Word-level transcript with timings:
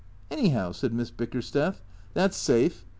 "Anyhow," 0.31 0.71
said 0.71 0.93
Miss 0.93 1.11
Bickersteth," 1.11 1.83
that 2.15 2.33
's 2.33 2.35
safe. 2.37 2.87